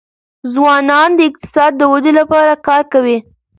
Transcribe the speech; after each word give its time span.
ځوانان 0.53 1.09
د 1.15 1.19
اقتصاد 1.29 1.71
د 1.77 1.81
ودي 1.91 2.11
لپاره 2.19 2.53
کار 2.67 2.83
کوي. 2.93 3.17